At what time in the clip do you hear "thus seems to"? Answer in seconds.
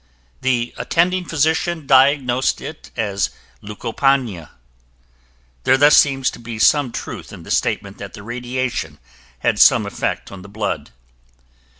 5.77-6.39